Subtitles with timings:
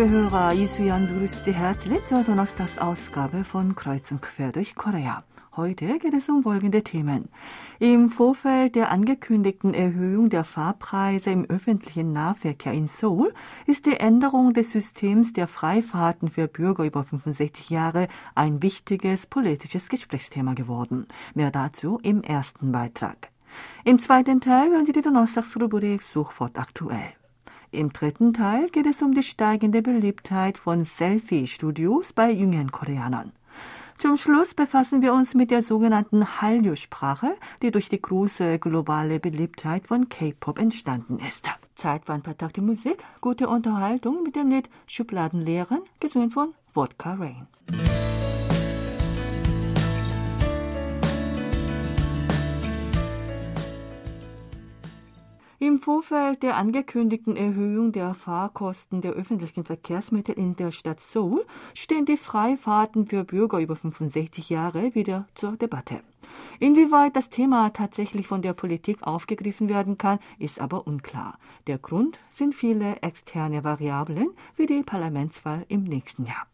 [0.00, 5.22] liebe Hörer, Isuyan begrüßt Sie herzlich zur Donnerstagsausgabe von Kreuz und Quer durch Korea.
[5.56, 7.28] Heute geht es um folgende Themen.
[7.80, 13.34] Im Vorfeld der angekündigten Erhöhung der Fahrpreise im öffentlichen Nahverkehr in Seoul
[13.66, 19.90] ist die Änderung des Systems der Freifahrten für Bürger über 65 Jahre ein wichtiges politisches
[19.90, 21.08] Gesprächsthema geworden.
[21.34, 23.28] Mehr dazu im ersten Beitrag.
[23.84, 27.19] Im zweiten Teil hören Sie die Donnerstagsrubrik Suchwort aktuell.
[27.72, 33.32] Im dritten Teil geht es um die steigende Beliebtheit von Selfie-Studios bei jüngeren Koreanern.
[33.96, 39.86] Zum Schluss befassen wir uns mit der sogenannten Hallyu-Sprache, die durch die große globale Beliebtheit
[39.86, 41.48] von K-Pop entstanden ist.
[41.76, 47.14] Zeit für ein paar Takte Musik, gute Unterhaltung mit dem Lied Schubladenlehren, gesungen von Vodka
[47.14, 47.46] Rain.
[55.62, 61.44] Im Vorfeld der angekündigten Erhöhung der Fahrkosten der öffentlichen Verkehrsmittel in der Stadt Seoul
[61.74, 66.00] stehen die Freifahrten für Bürger über 65 Jahre wieder zur Debatte.
[66.60, 71.38] Inwieweit das Thema tatsächlich von der Politik aufgegriffen werden kann, ist aber unklar.
[71.66, 76.46] Der Grund sind viele externe Variablen wie die Parlamentswahl im nächsten Jahr.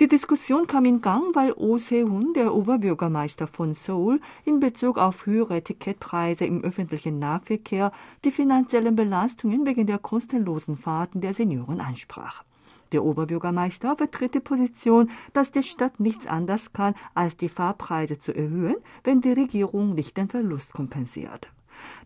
[0.00, 5.26] Die Diskussion kam in Gang, weil Oh Se-hun, der Oberbürgermeister von Seoul, in Bezug auf
[5.26, 7.90] höhere Ticketpreise im öffentlichen Nahverkehr
[8.24, 12.44] die finanziellen Belastungen wegen der kostenlosen Fahrten der Senioren ansprach.
[12.92, 18.32] Der Oberbürgermeister vertritt die Position, dass die Stadt nichts anders kann, als die Fahrpreise zu
[18.32, 21.50] erhöhen, wenn die Regierung nicht den Verlust kompensiert.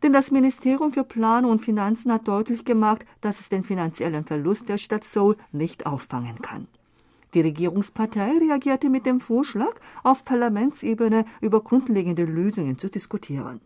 [0.02, 4.70] Denn das Ministerium für Planung und Finanzen hat deutlich gemacht, dass es den finanziellen Verlust
[4.70, 6.68] der Stadt Seoul nicht auffangen kann.
[7.34, 13.60] Die Regierungspartei reagierte mit dem Vorschlag, auf Parlamentsebene über grundlegende Lösungen zu diskutieren.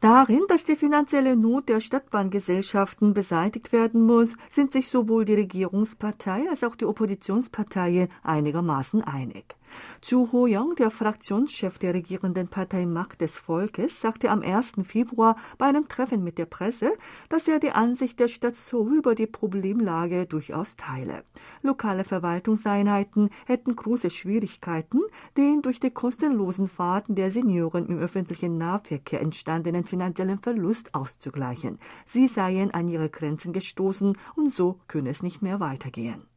[0.00, 6.48] Darin, dass die finanzielle Not der Stadtbahngesellschaften beseitigt werden muss, sind sich sowohl die Regierungspartei
[6.50, 9.54] als auch die Oppositionsparteien einigermaßen einig.
[10.00, 14.72] Chu Ho-young, der Fraktionschef der regierenden Partei Macht des Volkes, sagte am 1.
[14.84, 16.92] Februar bei einem Treffen mit der Presse,
[17.28, 21.22] dass er die Ansicht der Stadt Seoul über die Problemlage durchaus teile.
[21.62, 25.00] Lokale Verwaltungseinheiten hätten große Schwierigkeiten,
[25.36, 31.78] den durch die kostenlosen Fahrten der Senioren im öffentlichen Nahverkehr entstandenen finanziellen Verlust auszugleichen.
[32.06, 36.31] Sie seien an ihre Grenzen gestoßen und so könne es nicht mehr weitergehen.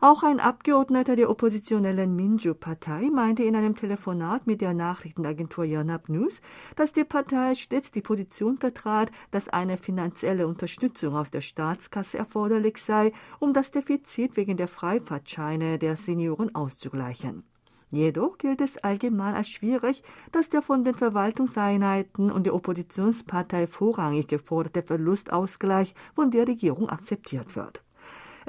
[0.00, 6.42] Auch ein Abgeordneter der oppositionellen Minju-Partei meinte in einem Telefonat mit der Nachrichtenagentur Yonhap News,
[6.76, 12.76] dass die Partei stets die Position vertrat, dass eine finanzielle Unterstützung aus der Staatskasse erforderlich
[12.76, 17.44] sei, um das Defizit wegen der Freifahrtscheine der Senioren auszugleichen.
[17.90, 20.02] Jedoch gilt es allgemein als schwierig,
[20.32, 27.56] dass der von den Verwaltungseinheiten und der Oppositionspartei vorrangig geforderte Verlustausgleich von der Regierung akzeptiert
[27.56, 27.85] wird.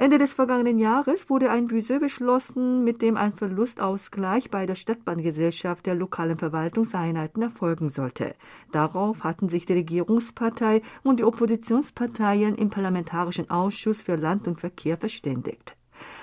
[0.00, 5.84] Ende des vergangenen Jahres wurde ein Budget beschlossen, mit dem ein Verlustausgleich bei der Stadtbahngesellschaft
[5.86, 8.36] der lokalen Verwaltungseinheiten erfolgen sollte.
[8.70, 14.98] Darauf hatten sich die Regierungspartei und die Oppositionsparteien im Parlamentarischen Ausschuss für Land und Verkehr
[14.98, 15.76] verständigt.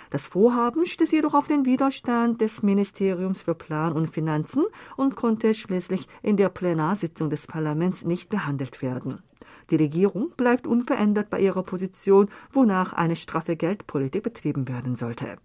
[0.09, 4.63] Das Vorhaben stieß jedoch auf den Widerstand des Ministeriums für Plan und Finanzen
[4.95, 9.21] und konnte schließlich in der Plenarsitzung des Parlaments nicht behandelt werden.
[9.69, 15.37] Die Regierung bleibt unverändert bei ihrer Position, wonach eine straffe Geldpolitik betrieben werden sollte.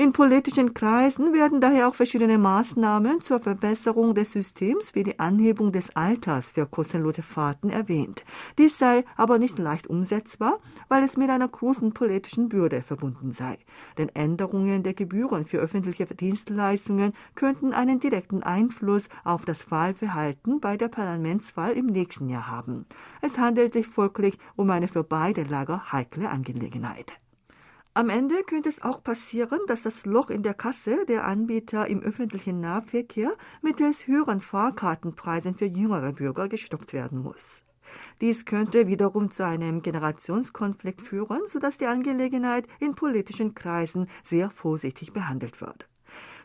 [0.00, 5.72] In politischen Kreisen werden daher auch verschiedene Maßnahmen zur Verbesserung des Systems wie die Anhebung
[5.72, 8.24] des Alters für kostenlose Fahrten erwähnt.
[8.58, 13.58] Dies sei aber nicht leicht umsetzbar, weil es mit einer großen politischen Bürde verbunden sei.
[13.98, 20.76] Denn Änderungen der Gebühren für öffentliche Dienstleistungen könnten einen direkten Einfluss auf das Wahlverhalten bei
[20.76, 22.86] der Parlamentswahl im nächsten Jahr haben.
[23.20, 27.14] Es handelt sich folglich um eine für beide Lager heikle Angelegenheit.
[27.98, 32.00] Am Ende könnte es auch passieren, dass das Loch in der Kasse der Anbieter im
[32.00, 37.64] öffentlichen Nahverkehr mittels höheren Fahrkartenpreisen für jüngere Bürger gestoppt werden muss.
[38.20, 45.12] Dies könnte wiederum zu einem Generationskonflikt führen, sodass die Angelegenheit in politischen Kreisen sehr vorsichtig
[45.12, 45.88] behandelt wird.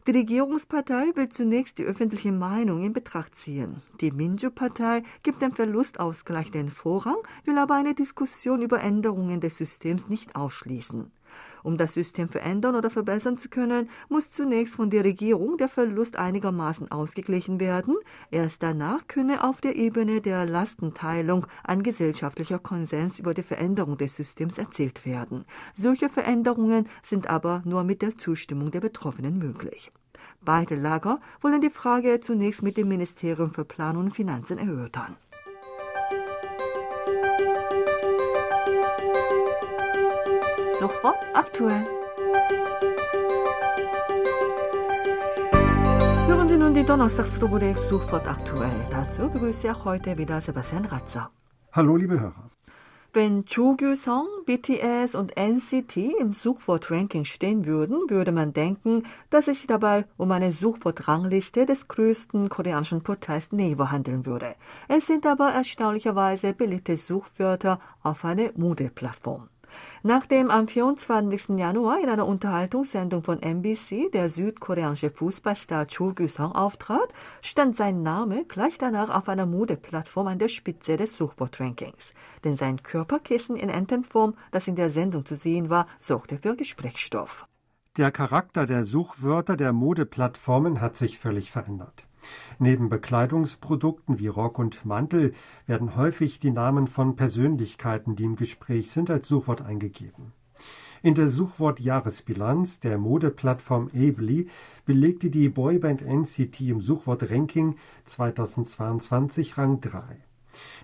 [0.07, 3.83] Die Regierungspartei will zunächst die öffentliche Meinung in Betracht ziehen.
[4.01, 10.10] Die Minju-Partei gibt dem Verlustausgleich den Vorrang, will aber eine Diskussion über Änderungen des Systems
[10.10, 11.12] nicht ausschließen.
[11.63, 16.18] Um das System verändern oder verbessern zu können, muss zunächst von der Regierung der Verlust
[16.18, 17.95] einigermaßen ausgeglichen werden.
[18.31, 24.15] Erst danach könne auf der Ebene der Lastenteilung ein gesellschaftlicher Konsens über die Veränderung des
[24.15, 25.45] Systems erzielt werden.
[25.74, 29.92] Solche Veränderungen sind aber nur mit der Zustimmung der Betroffenen möglich.
[30.42, 35.16] Beide Lager wollen die Frage zunächst mit dem Ministerium für Planung und Finanzen erörtern.
[40.83, 41.85] Sofort aktuell.
[46.27, 48.75] Hören Sie nun die Donnerstagsrubrik sofort aktuell.
[48.91, 51.30] Dazu begrüße ich heute wieder Sebastian Ratzer.
[51.71, 52.50] Hallo, liebe Hörer.
[53.13, 59.68] Wenn Chugyu-song, BTS und NCT im Suchwort-Ranking stehen würden, würde man denken, dass es sich
[59.68, 64.56] dabei um eine Suchwort-Rangliste des größten koreanischen Portals Naver handeln würde.
[64.89, 69.47] Es sind aber erstaunlicherweise beliebte Suchwörter auf eine Modeplattform.
[70.04, 71.58] Nachdem am 24.
[71.58, 77.08] Januar in einer Unterhaltungssendung von MBC der südkoreanische Fußballstar Cho Gyu-sung auftrat,
[77.42, 82.14] stand sein Name gleich danach auf einer Modeplattform an der Spitze des Suchwortrankings.
[82.44, 87.48] Denn sein Körperkissen in Entenform, das in der Sendung zu sehen war, sorgte für Gesprächsstoff.
[87.96, 92.06] Der Charakter der Suchwörter der Modeplattformen hat sich völlig verändert.
[92.60, 95.34] Neben Bekleidungsprodukten wie Rock und Mantel
[95.66, 100.34] werden häufig die Namen von Persönlichkeiten, die im Gespräch sind, als Suchwort eingegeben.
[101.02, 104.48] In der Suchwort-Jahresbilanz der Modeplattform Ably
[104.86, 107.75] belegte die Boyband NCT im Suchwort-Ranking
[108.06, 110.24] 2022 Rang 3.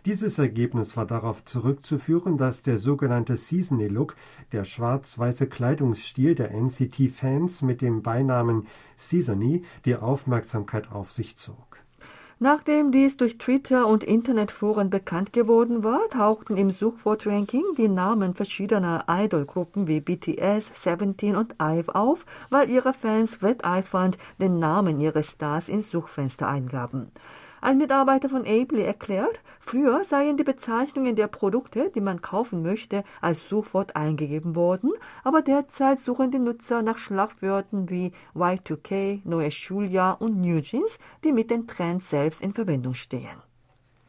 [0.06, 4.16] Dieses Ergebnis war darauf zurückzuführen, dass der sogenannte Seasonal Look,
[4.52, 8.68] der schwarz-weiße Kleidungsstil der NCT-Fans mit dem Beinamen
[8.98, 11.70] Seasony, die Aufmerksamkeit auf sich zog.
[12.42, 19.04] Nachdem dies durch Twitter und Internetforen bekannt geworden war, tauchten im Suchwortranking die Namen verschiedener
[19.10, 25.68] Idolgruppen wie BTS, Seventeen und IVE auf, weil ihre Fans wetteifernd den Namen ihres Stars
[25.68, 27.12] ins Suchfenster eingaben.
[27.62, 33.04] Ein Mitarbeiter von Ably erklärt, früher seien die Bezeichnungen der Produkte, die man kaufen möchte,
[33.20, 34.92] als Suchwort eingegeben worden,
[35.26, 41.34] aber derzeit suchen die Nutzer nach Schlagwörtern wie Y2K, neues Schuljahr und New Jeans, die
[41.34, 43.44] mit den Trends selbst in Verbindung stehen.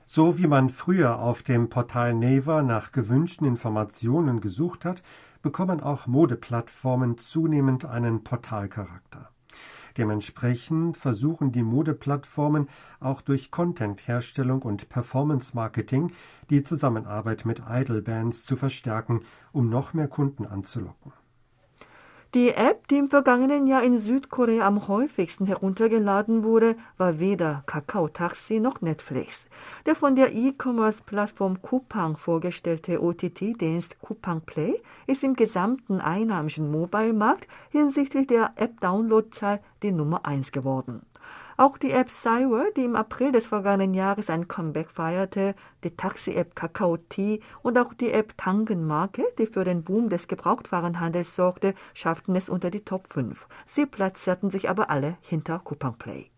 [0.07, 5.03] So wie man früher auf dem Portal Naver nach gewünschten Informationen gesucht hat,
[5.43, 9.31] bekommen auch Modeplattformen zunehmend einen Portalcharakter.
[9.97, 12.69] Dementsprechend versuchen die Modeplattformen
[13.01, 16.13] auch durch Content-Herstellung und Performance-Marketing
[16.51, 19.23] die Zusammenarbeit mit Idol-Bands zu verstärken,
[19.53, 21.13] um noch mehr Kunden anzulocken.
[22.33, 28.07] Die App, die im vergangenen Jahr in Südkorea am häufigsten heruntergeladen wurde, war weder Kakao
[28.07, 29.47] Taxi noch Netflix.
[29.85, 38.29] Der von der E-Commerce-Plattform Coupang vorgestellte OTT-Dienst Coupang Play ist im gesamten einheimischen Mobile-Markt hinsichtlich
[38.29, 41.03] der App-Download-Zahl die Nummer eins geworden.
[41.61, 45.55] Auch die App Cywer, die im April des vergangenen Jahres ein Comeback feierte,
[45.85, 51.37] die Taxi-App Kakao T und auch die App Tangenmarke, die für den Boom des Gebrauchtwarenhandels
[51.37, 53.47] sorgte, schafften es unter die Top 5.
[53.67, 56.31] Sie platzierten sich aber alle hinter Coupang Play.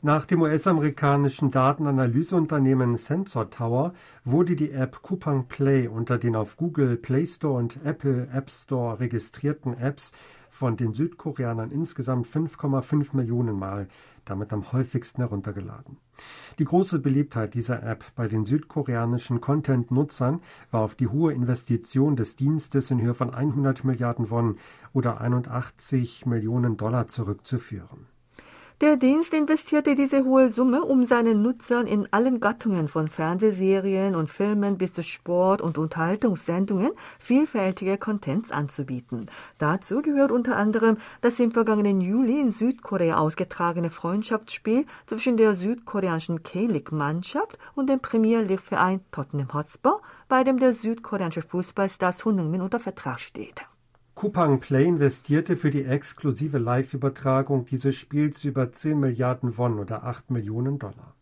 [0.00, 3.94] Nach dem US-amerikanischen Datenanalyseunternehmen Sensor Tower
[4.24, 9.00] wurde die App Coupang Play unter den auf Google Play Store und Apple App Store
[9.00, 10.12] registrierten Apps
[10.50, 13.88] von den Südkoreanern insgesamt 5,5 Millionen Mal
[14.26, 15.98] damit am häufigsten heruntergeladen.
[16.58, 20.40] Die große Beliebtheit dieser App bei den südkoreanischen Content-Nutzern
[20.70, 24.58] war auf die hohe Investition des Dienstes in Höhe von 100 Milliarden Won
[24.92, 28.06] oder 81 Millionen Dollar zurückzuführen.
[28.82, 34.28] Der Dienst investierte diese hohe Summe, um seinen Nutzern in allen Gattungen von Fernsehserien und
[34.28, 39.30] Filmen bis zu Sport- und Unterhaltungssendungen vielfältige Contents anzubieten.
[39.56, 46.42] Dazu gehört unter anderem das im vergangenen Juli in Südkorea ausgetragene Freundschaftsspiel zwischen der südkoreanischen
[46.42, 52.78] K-League-Mannschaft und dem Premier League-Verein Tottenham Hotspur, bei dem der südkoreanische Fußballstar Sun Heung-min unter
[52.78, 53.64] Vertrag steht.
[54.16, 60.30] Coupang Play investierte für die exklusive Live-Übertragung dieses Spiels über 10 Milliarden Won oder 8
[60.30, 61.14] Millionen Dollar.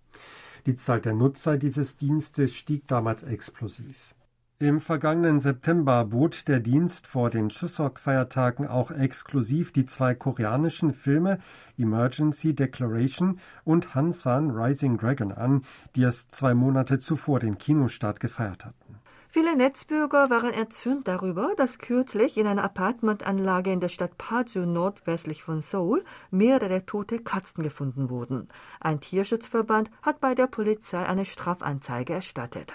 [0.66, 4.14] Die Zahl der Nutzer dieses Dienstes stieg damals explosiv.
[4.60, 11.40] Im vergangenen September bot der Dienst vor den Chuseok-Feiertagen auch exklusiv die zwei koreanischen Filme
[11.76, 15.62] Emergency Declaration und Hansan Rising Dragon an,
[15.96, 19.00] die es zwei Monate zuvor den Kinostart gefeiert hatten.
[19.34, 25.42] Viele Netzbürger waren erzürnt darüber, dass kürzlich in einer Apartmentanlage in der Stadt Paju nordwestlich
[25.42, 28.46] von Seoul mehrere tote Katzen gefunden wurden.
[28.78, 32.74] Ein Tierschutzverband hat bei der Polizei eine Strafanzeige erstattet.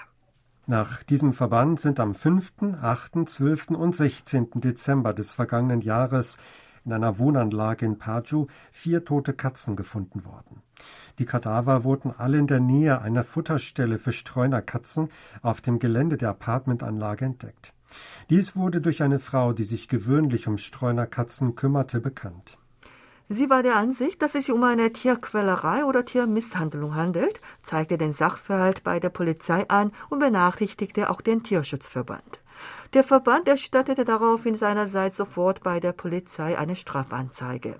[0.67, 2.51] Nach diesem Verband sind am 5.,
[2.81, 3.69] 8., 12.
[3.69, 4.49] und 16.
[4.55, 6.37] Dezember des vergangenen Jahres
[6.85, 10.61] in einer Wohnanlage in Paju vier tote Katzen gefunden worden.
[11.19, 15.09] Die Kadaver wurden alle in der Nähe einer Futterstelle für Streunerkatzen
[15.41, 17.73] auf dem Gelände der Apartmentanlage entdeckt.
[18.29, 22.57] Dies wurde durch eine Frau, die sich gewöhnlich um Streunerkatzen kümmerte, bekannt.
[23.31, 28.11] Sie war der Ansicht, dass es sich um eine Tierquälerei oder Tiermisshandlung handelt, zeigte den
[28.11, 32.41] Sachverhalt bei der Polizei an und benachrichtigte auch den Tierschutzverband.
[32.93, 37.75] Der Verband erstattete daraufhin seinerseits sofort bei der Polizei eine Strafanzeige.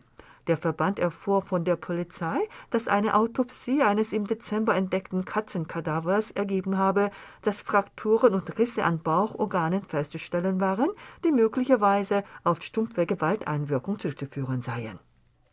[0.46, 2.38] Der Verband erfuhr von der Polizei,
[2.70, 7.10] dass eine Autopsie eines im Dezember entdeckten Katzenkadavers ergeben habe,
[7.42, 10.89] dass Frakturen und Risse an Bauchorganen festzustellen waren,
[11.25, 15.00] die möglicherweise auf stumpfe Gewalteinwirkung zurückzuführen seien.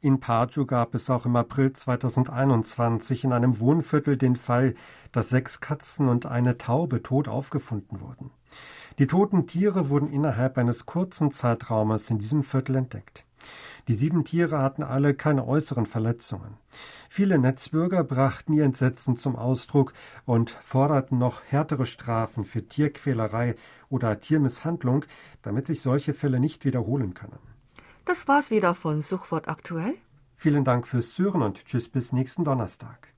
[0.02, 4.74] In Paju gab es auch im April 2021 in einem Wohnviertel den Fall,
[5.12, 8.30] dass sechs Katzen und eine Taube tot aufgefunden wurden.
[8.98, 13.24] Die toten Tiere wurden innerhalb eines kurzen Zeitraumes in diesem Viertel entdeckt.
[13.88, 16.56] Die sieben Tiere hatten alle keine äußeren Verletzungen.
[17.08, 19.92] Viele Netzbürger brachten ihr Entsetzen zum Ausdruck
[20.24, 23.54] und forderten noch härtere Strafen für Tierquälerei
[23.88, 25.04] oder Tiermisshandlung,
[25.42, 27.38] damit sich solche Fälle nicht wiederholen können.
[28.04, 29.94] Das war's wieder von Suchwort aktuell.
[30.34, 33.15] Vielen Dank fürs Zuhören und tschüss bis nächsten Donnerstag.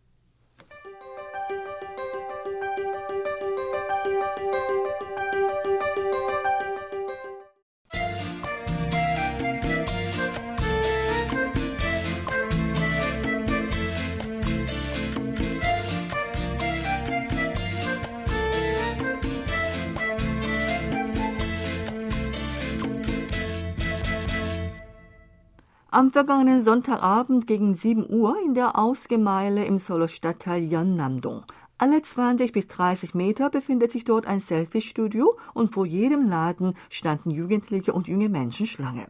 [25.99, 31.43] Am vergangenen Sonntagabend gegen 7 Uhr in der Ausgemeile im Solo-Stadtteil Yeonnam-dong.
[31.77, 37.33] Alle 20 bis 30 Meter befindet sich dort ein Selfie-Studio und vor jedem Laden standen
[37.33, 39.09] Jugendliche und junge Menschen Schlange.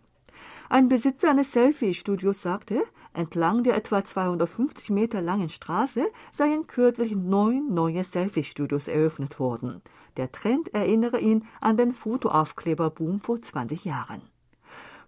[0.70, 7.74] Ein Besitzer eines Selfie-Studios sagte, entlang der etwa 250 Meter langen Straße seien kürzlich neun
[7.74, 9.82] neue Selfie-Studios eröffnet worden.
[10.16, 14.22] Der Trend erinnere ihn an den Fotoaufkleberboom vor 20 Jahren.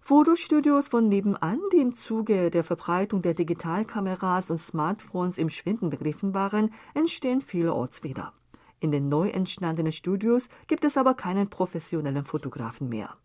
[0.03, 6.33] Fotostudios von nebenan, die im Zuge der Verbreitung der Digitalkameras und Smartphones im Schwinden begriffen
[6.33, 8.33] waren, entstehen vielerorts wieder.
[8.79, 13.15] In den neu entstandenen Studios gibt es aber keinen professionellen Fotografen mehr.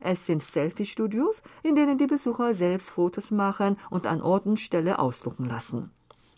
[0.00, 4.98] Es sind Selfie-Studios, in denen die Besucher selbst Fotos machen und an Ort und Stelle
[4.98, 5.90] ausdrucken lassen.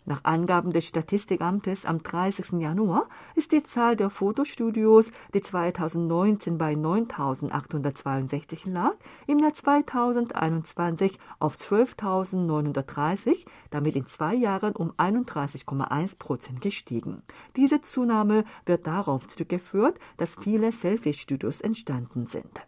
[0.07, 2.61] Nach Angaben des Statistikamtes am 30.
[2.61, 8.93] Januar ist die Zahl der Fotostudios, die 2019 bei 9.862 lag,
[9.25, 17.23] im Jahr 2021 auf 12.930, damit in zwei Jahren um 31,1 Prozent gestiegen.
[17.55, 22.61] Diese Zunahme wird darauf zurückgeführt, dass viele Selfie-Studios entstanden sind.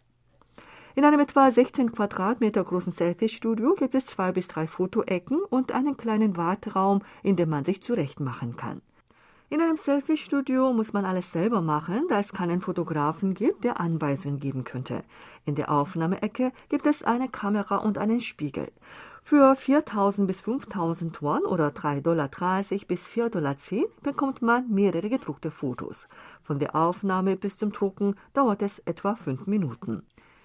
[0.98, 5.96] In einem etwa 16 Quadratmeter großen Selfie-Studio gibt es zwei bis drei Fotoecken und einen
[5.96, 8.82] kleinen Warteraum, in dem man sich zurechtmachen kann.
[9.48, 14.40] In einem Selfie-Studio muss man alles selber machen, da es keinen Fotografen gibt, der Anweisungen
[14.40, 15.04] geben könnte.
[15.44, 18.66] In der Aufnahmeecke gibt es eine Kamera und einen Spiegel.
[19.22, 22.28] Für 4.000 bis 5.000 Won oder 3,30 Dollar
[22.88, 23.56] bis 4,10 Dollar
[24.02, 26.08] bekommt man mehrere gedruckte Fotos.
[26.42, 30.02] Von der Aufnahme bis zum Drucken dauert es etwa fünf Minuten.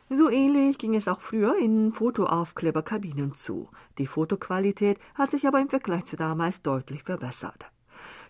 [0.10, 3.70] So ähnlich ging es auch früher in Fotoaufkleberkabinen zu.
[3.98, 7.66] Die Fotoqualität hat sich aber im Vergleich zu damals deutlich verbessert.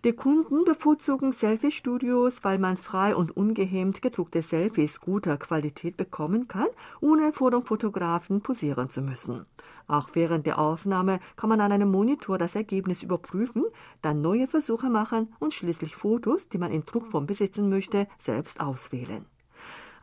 [0.04, 6.68] Die Kunden bevorzugen Selfie-Studios, weil man frei und ungehemmt gedruckte Selfies guter Qualität bekommen kann,
[7.00, 9.46] ohne vor dem Fotografen posieren zu müssen.
[9.88, 13.64] Auch während der Aufnahme kann man an einem Monitor das Ergebnis überprüfen,
[14.02, 19.26] dann neue Versuche machen und schließlich Fotos, die man in Druckform besitzen möchte, selbst auswählen.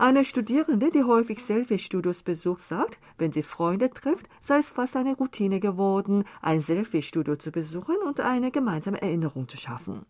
[0.01, 5.15] Eine Studierende, die häufig Selfie-Studios besucht, sagt, wenn sie Freunde trifft, sei es fast eine
[5.15, 10.07] Routine geworden, ein Selfie-Studio zu besuchen und eine gemeinsame Erinnerung zu schaffen.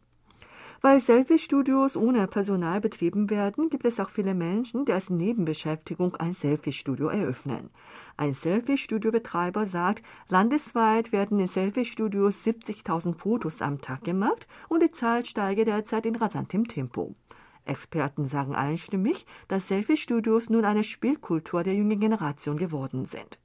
[0.81, 6.35] Weil Selfie-Studios ohne Personal betrieben werden, gibt es auch viele Menschen, die als Nebenbeschäftigung ein
[6.35, 7.69] Selfie-Studio eröffnen.
[8.17, 15.27] Ein Selfie-Studio-Betreiber sagt, landesweit werden in Selfie-Studios 70.000 Fotos am Tag gemacht und die Zahl
[15.27, 17.17] steige derzeit in rasantem Tempo.
[17.65, 23.39] Experten sagen einstimmig, dass Selfie-Studios nun eine Spielkultur der jungen Generation geworden sind.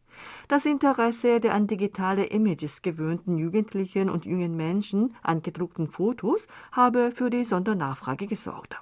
[0.47, 7.11] Das Interesse der an digitale Images gewöhnten Jugendlichen und jungen Menschen an gedruckten Fotos habe
[7.11, 8.81] für die Sondernachfrage gesorgt.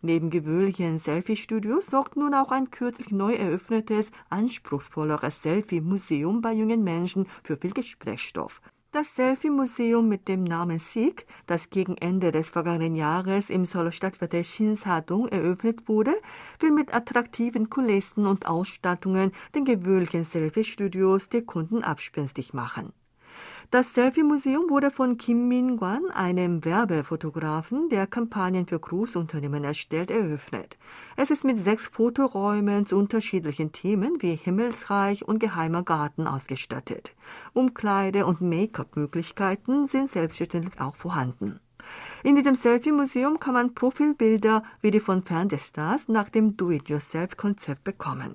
[0.00, 7.26] Neben gewöhnlichen Selfie-Studios sorgt nun auch ein kürzlich neu eröffnetes, anspruchsvolleres Selfie-Museum bei jungen Menschen
[7.42, 8.60] für viel Gesprächsstoff.
[8.90, 15.28] Das Selfie-Museum mit dem Namen Sieg, das gegen Ende des vergangenen Jahres im Seoul-Stadtviertel Shinsadong
[15.28, 16.14] eröffnet wurde,
[16.58, 22.94] will mit attraktiven Kulissen und Ausstattungen den gewöhnlichen Selfie-Studios die Kunden abspenstig machen.
[23.70, 30.78] Das Selfie-Museum wurde von Kim Min-kwan, einem Werbefotografen, der Kampagnen für Großunternehmen erstellt, eröffnet.
[31.16, 37.14] Es ist mit sechs Fotoräumen zu unterschiedlichen Themen wie Himmelsreich und Geheimer Garten ausgestattet.
[37.52, 41.60] Umkleide- und Make-up-Möglichkeiten sind selbstverständlich auch vorhanden.
[42.24, 48.34] In diesem Selfie-Museum kann man Profilbilder wie die von Fernsehstars nach dem Do-it-yourself-Konzept bekommen.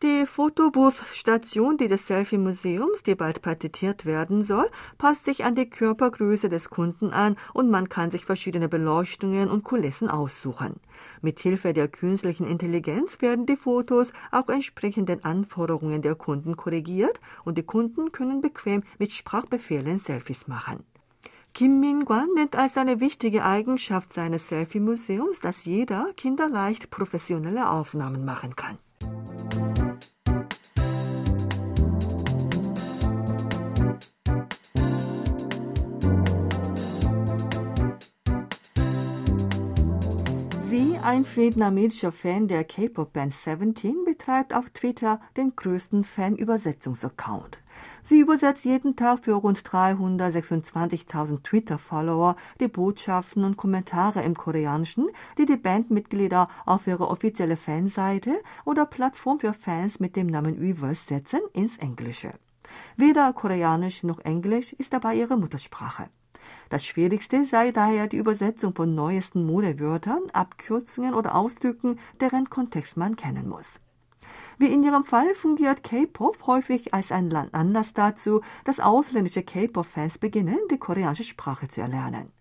[0.00, 6.70] Die Fotobooth-Station dieses Selfie-Museums, die bald patentiert werden soll, passt sich an die Körpergröße des
[6.70, 10.76] Kunden an und man kann sich verschiedene Beleuchtungen und Kulissen aussuchen.
[11.20, 17.18] Mit Hilfe der künstlichen Intelligenz werden die Fotos auch entsprechend den Anforderungen der Kunden korrigiert
[17.44, 20.84] und die Kunden können bequem mit Sprachbefehlen Selfies machen.
[21.54, 28.54] Kim Min-kwan nennt als eine wichtige Eigenschaft seines Selfie-Museums, dass jeder kinderleicht professionelle Aufnahmen machen
[28.54, 28.78] kann.
[41.08, 47.60] Ein vietnamesischer Fan der K-Pop-Band Seventeen, betreibt auf Twitter den größten Fan-Übersetzungsaccount.
[48.02, 55.46] Sie übersetzt jeden Tag für rund 326.000 Twitter-Follower die Botschaften und Kommentare im Koreanischen, die
[55.46, 61.40] die Bandmitglieder auf ihre offizielle Fanseite oder Plattform für Fans mit dem Namen Weverse setzen,
[61.54, 62.34] ins Englische.
[62.98, 66.10] Weder Koreanisch noch Englisch ist dabei ihre Muttersprache.
[66.68, 73.16] Das Schwierigste sei daher die Übersetzung von neuesten Modewörtern, Abkürzungen oder Ausdrücken, deren Kontext man
[73.16, 73.80] kennen muss.
[74.58, 80.58] Wie in ihrem Fall fungiert K-Pop häufig als ein Anlass dazu, dass ausländische K-Pop-Fans beginnen,
[80.70, 82.32] die koreanische Sprache zu erlernen.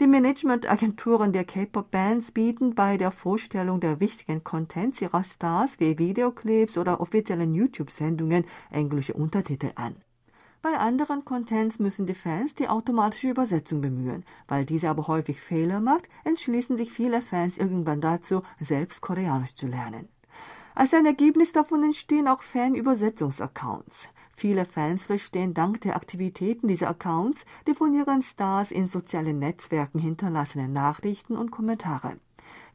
[0.00, 6.76] Die Managementagenturen der K-Pop-Bands bieten bei der Vorstellung der wichtigen Contents ihrer Stars wie Videoclips
[6.76, 9.96] oder offiziellen YouTube-Sendungen englische Untertitel an.
[10.64, 14.24] Bei anderen Contents müssen die Fans die automatische Übersetzung bemühen.
[14.48, 19.66] Weil diese aber häufig Fehler macht, entschließen sich viele Fans irgendwann dazu, selbst Koreanisch zu
[19.66, 20.08] lernen.
[20.74, 24.08] Als ein Ergebnis davon entstehen auch Fan-Übersetzungsaccounts.
[24.34, 29.98] Viele Fans verstehen dank der Aktivitäten dieser Accounts die von ihren Stars in sozialen Netzwerken
[29.98, 32.16] hinterlassenen Nachrichten und Kommentare.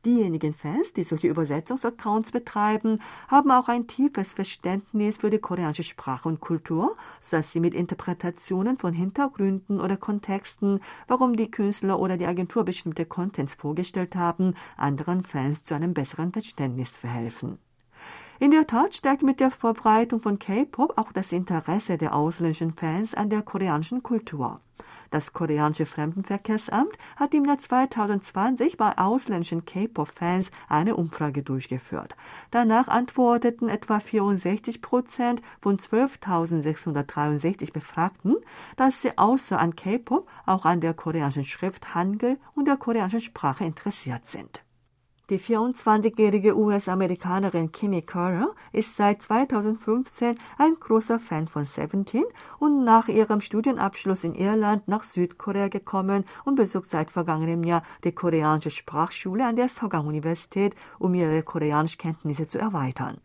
[0.05, 6.29] Diejenigen Fans, die solche Übersetzungsaccounts betreiben, haben auch ein tiefes Verständnis für die koreanische Sprache
[6.29, 12.27] und Kultur, sodass sie mit Interpretationen von Hintergründen oder Kontexten, warum die Künstler oder die
[12.27, 17.57] Agentur bestimmte Contents vorgestellt haben, anderen Fans zu einem besseren Verständnis verhelfen.
[18.39, 23.13] In der Tat steigt mit der Verbreitung von K-Pop auch das Interesse der ausländischen Fans
[23.13, 24.61] an der koreanischen Kultur.
[25.11, 32.15] Das koreanische Fremdenverkehrsamt hat im Jahr 2020 bei ausländischen K-Pop-Fans eine Umfrage durchgeführt.
[32.51, 38.35] Danach antworteten etwa 64 Prozent von 12.663 Befragten,
[38.75, 43.63] dass sie außer an K-Pop auch an der koreanischen Schrift Hangul und der koreanischen Sprache
[43.63, 44.63] interessiert sind.
[45.29, 52.23] Die 24-jährige US-Amerikanerin Kimmy Carter ist seit 2015 ein großer Fan von Seventeen
[52.57, 58.11] und nach ihrem Studienabschluss in Irland nach Südkorea gekommen und besucht seit vergangenem Jahr die
[58.11, 63.21] koreanische Sprachschule an der Sogang-Universität, um ihre Koreanischkenntnisse zu erweitern.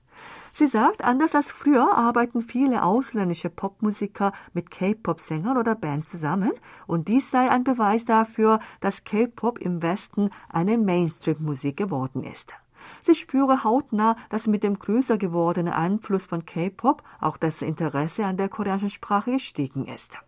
[0.57, 6.53] Sie sagt, anders als früher arbeiten viele ausländische Popmusiker mit K-Pop-Sängern oder Bands zusammen
[6.87, 12.55] und dies sei ein Beweis dafür, dass K-Pop im Westen eine Mainstream-Musik geworden ist.
[13.05, 18.37] Sie spüre hautnah, dass mit dem größer gewordenen Einfluss von K-Pop auch das Interesse an
[18.37, 20.19] der koreanischen Sprache gestiegen ist.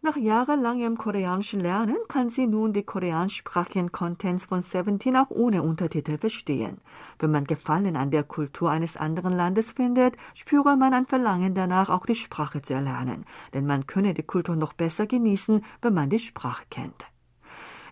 [0.00, 6.18] Nach jahrelangem koreanischen Lernen kann sie nun die koreanischsprachigen Contents von Seventeen auch ohne Untertitel
[6.18, 6.78] verstehen.
[7.18, 11.90] Wenn man Gefallen an der Kultur eines anderen Landes findet, spüre man ein Verlangen danach,
[11.90, 16.10] auch die Sprache zu erlernen, denn man könne die Kultur noch besser genießen, wenn man
[16.10, 17.06] die Sprache kennt.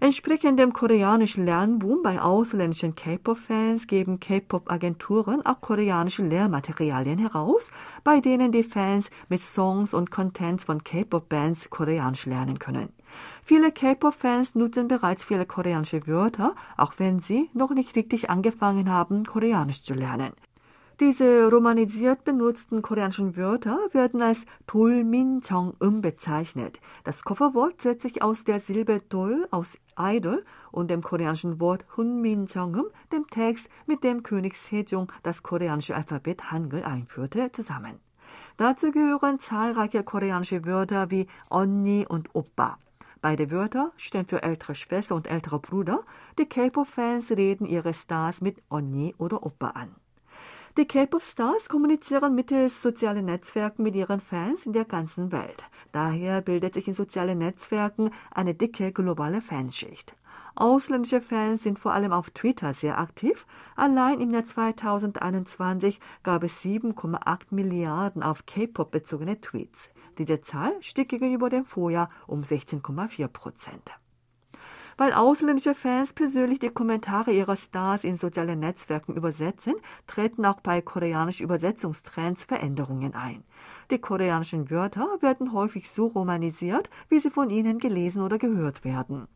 [0.07, 7.73] Entsprechend dem koreanischen Lernboom bei ausländischen K-Pop-Fans geben K-Pop-Agenturen auch koreanische Lehrmaterialien heraus,
[8.05, 12.91] bei denen die Fans mit Songs und Contents von K-Pop-Bands Koreanisch lernen können.
[13.43, 19.25] Viele K-Pop-Fans nutzen bereits viele koreanische Wörter, auch wenn sie noch nicht richtig angefangen haben,
[19.25, 20.31] Koreanisch zu lernen.
[20.99, 26.81] Diese romanisiert benutzten koreanischen Wörter werden als Dolmin-Jong-um bezeichnet.
[27.05, 32.87] Das Kofferwort setzt sich aus der Silbe Dol aus Idol und dem koreanischen Wort Hunmin-Jong-um,
[33.13, 38.01] dem Text, mit dem König Sejong das koreanische Alphabet Hangul einführte, zusammen.
[38.57, 42.79] Dazu gehören zahlreiche koreanische Wörter wie Onni und Oppa.
[43.21, 46.05] Beide Wörter stehen für ältere Schwester und älterer Bruder.
[46.39, 49.95] Die K-Pop-Fans reden ihre Stars mit Onni oder Oppa an.
[50.79, 55.65] Die K-Pop-Stars kommunizieren mittels sozialen Netzwerken mit ihren Fans in der ganzen Welt.
[55.91, 60.15] Daher bildet sich in sozialen Netzwerken eine dicke globale Fanschicht.
[60.55, 63.47] Ausländische Fans sind vor allem auf Twitter sehr aktiv.
[63.75, 69.89] Allein im Jahr 2021 gab es 7,8 Milliarden auf K-Pop bezogene Tweets.
[70.19, 73.93] Diese Zahl stieg gegenüber dem Vorjahr um 16,4 Prozent.
[74.99, 79.75] Weil ausländische Fans persönlich die Kommentare ihrer Stars in sozialen Netzwerken übersetzen,
[80.07, 83.45] treten auch bei koreanischen Übersetzungstrends Veränderungen ein.
[83.91, 89.29] Die koreanischen Wörter werden häufig so romanisiert, wie sie von ihnen gelesen oder gehört werden.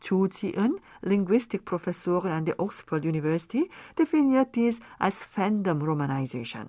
[0.00, 6.68] Chu Ji-eun, Linguistikprofessorin an der Oxford University, definiert dies als Fandom Romanization.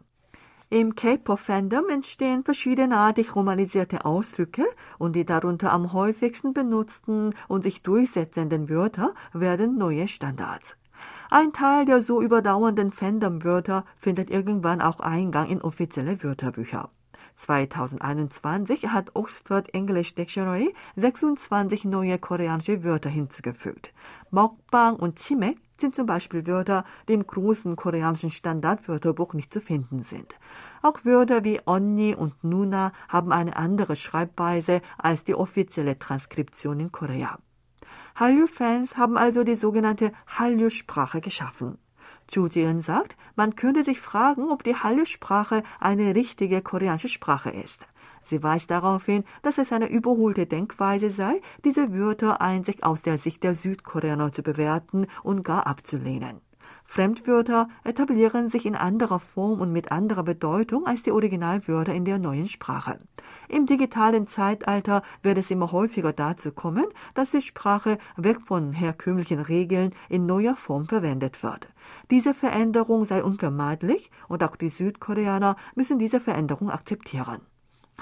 [0.72, 4.64] Im K-Pop-Fandom entstehen verschiedenartig romanisierte Ausdrücke
[5.00, 10.78] und die darunter am häufigsten benutzten und sich durchsetzenden Wörter werden neue Standards.
[11.32, 16.92] Ein Teil der so überdauernden Fandom-Wörter findet irgendwann auch Eingang in offizielle Wörterbücher.
[17.38, 23.92] 2021 hat Oxford English Dictionary 26 neue koreanische Wörter hinzugefügt.
[24.30, 30.04] Mokbang und Chimek sind zum Beispiel Wörter, die im großen koreanischen Standardwörterbuch nicht zu finden
[30.04, 30.38] sind.
[30.82, 36.92] Auch Wörter wie Onni und Nuna haben eine andere Schreibweise als die offizielle Transkription in
[36.92, 37.40] Korea.
[38.16, 41.78] Hallyu-Fans haben also die sogenannte Hallyu-Sprache geschaffen.
[42.28, 47.82] Chu Ji-eun sagt, man könnte sich fragen, ob die Hallyu-Sprache eine richtige koreanische Sprache ist.
[48.30, 53.18] Sie weist darauf hin, dass es eine überholte Denkweise sei, diese Wörter einzig aus der
[53.18, 56.40] Sicht der Südkoreaner zu bewerten und gar abzulehnen.
[56.86, 62.20] Fremdwörter etablieren sich in anderer Form und mit anderer Bedeutung als die Originalwörter in der
[62.20, 63.00] neuen Sprache.
[63.48, 69.40] Im digitalen Zeitalter wird es immer häufiger dazu kommen, dass die Sprache weg von herkömmlichen
[69.40, 71.68] Regeln in neuer Form verwendet wird.
[72.12, 77.42] Diese Veränderung sei unvermeidlich und auch die Südkoreaner müssen diese Veränderung akzeptieren.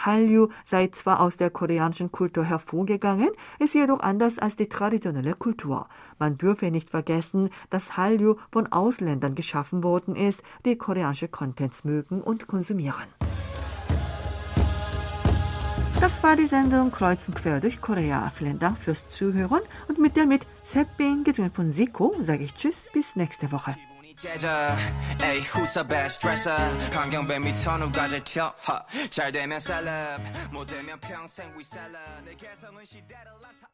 [0.05, 3.29] Hallyu sei zwar aus der koreanischen Kultur hervorgegangen,
[3.59, 5.87] ist jedoch anders als die traditionelle Kultur.
[6.19, 12.21] Man dürfe nicht vergessen, dass Hallyu von Ausländern geschaffen worden ist, die koreanische Contents mögen
[12.21, 13.07] und konsumieren.
[15.99, 18.29] Das war die Sendung Kreuz und Quer durch Korea.
[18.29, 22.87] Vielen Dank fürs Zuhören und mit der mit Sepping, gesungen von Siko, sage ich Tschüss,
[22.93, 23.75] bis nächste Woche.
[24.17, 24.75] 제자
[25.21, 26.49] 에이 후사배 스트레서
[26.91, 30.19] 환경배 미터는 과제 튀잘 되면 셀럽
[30.51, 32.01] 못 되면 평생 위 셀럽.
[32.25, 33.69] 내 개성은 시대를 나타